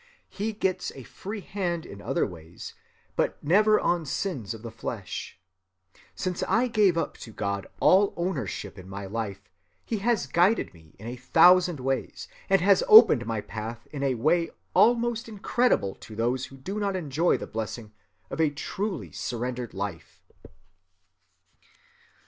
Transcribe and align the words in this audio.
He 0.31 0.51
gets 0.53 0.91
a 0.95 1.03
free 1.03 1.41
hand 1.41 1.85
in 1.85 2.01
other 2.01 2.25
ways, 2.25 2.73
but 3.15 3.37
never 3.43 3.79
on 3.79 4.03
sins 4.07 4.51
of 4.55 4.63
the 4.63 4.71
flesh. 4.71 5.37
Since 6.15 6.41
I 6.47 6.65
gave 6.67 6.97
up 6.97 7.17
to 7.17 7.31
God 7.31 7.67
all 7.79 8.11
ownership 8.17 8.79
in 8.79 8.89
my 8.89 9.05
own 9.05 9.11
life, 9.11 9.47
he 9.85 9.97
has 9.99 10.25
guided 10.25 10.73
me 10.73 10.95
in 10.97 11.05
a 11.05 11.15
thousand 11.17 11.79
ways, 11.79 12.27
and 12.49 12.61
has 12.61 12.83
opened 12.87 13.27
my 13.27 13.41
path 13.41 13.87
in 13.91 14.01
a 14.01 14.15
way 14.15 14.49
almost 14.73 15.29
incredible 15.29 15.93
to 15.93 16.15
those 16.15 16.45
who 16.47 16.57
do 16.57 16.79
not 16.79 16.95
enjoy 16.95 17.37
the 17.37 17.45
blessing 17.45 17.93
of 18.31 18.41
a 18.41 18.49
truly 18.49 19.11
surrendered 19.11 19.75
life." 19.75 20.23